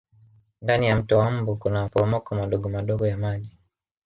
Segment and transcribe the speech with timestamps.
[0.61, 3.57] ndani ya mto wa mbu Kuna maporomoko madogomadogo ya maji